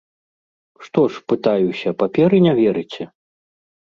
Што 0.85 1.01
ж, 1.01 1.13
пытаюся, 1.33 1.89
паперы 2.03 2.37
не 2.47 2.53
верыце? 2.63 3.03